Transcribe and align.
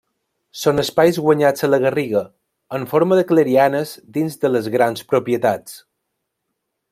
Són 0.59 0.83
espais 0.83 1.19
guanyats 1.25 1.65
a 1.67 1.69
la 1.73 1.79
garriga, 1.83 2.23
en 2.77 2.87
forma 2.95 3.19
de 3.19 3.27
clarianes 3.33 3.93
dins 4.17 4.41
de 4.45 4.53
les 4.55 4.71
grans 4.77 5.05
propietats. 5.13 5.77